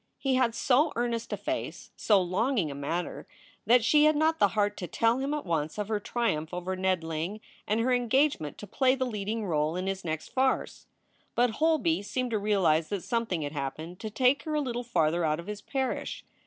He 0.17 0.33
had 0.33 0.55
so 0.55 0.91
earnest 0.95 1.31
a 1.31 1.37
face, 1.37 1.91
so 1.95 2.19
longing 2.19 2.71
a 2.71 2.73
manner, 2.73 3.27
that 3.67 3.83
she 3.83 4.05
had 4.05 4.15
not 4.15 4.39
the 4.39 4.47
heart 4.57 4.75
to 4.77 4.87
tell 4.87 5.19
him 5.19 5.31
at 5.31 5.45
once 5.45 5.77
of 5.77 5.89
her 5.89 5.99
triumph 5.99 6.55
over 6.55 6.75
Ned 6.75 7.03
Ling 7.03 7.39
and 7.67 7.79
her 7.81 7.93
engagement 7.93 8.57
to 8.57 8.65
play 8.65 8.95
the 8.95 9.05
leading 9.05 9.45
role 9.45 9.75
in 9.75 9.85
his 9.85 10.03
next 10.03 10.29
farce. 10.29 10.87
But 11.35 11.51
Holby 11.51 12.01
seemed 12.01 12.31
to 12.31 12.39
realize 12.39 12.89
that 12.89 13.03
something 13.03 13.43
had 13.43 13.51
happened 13.51 13.99
to 13.99 14.09
take 14.09 14.41
her 14.41 14.55
a 14.55 14.59
little 14.59 14.83
farther 14.83 15.23
out 15.23 15.39
of 15.39 15.45
his 15.45 15.61
parish. 15.61 16.25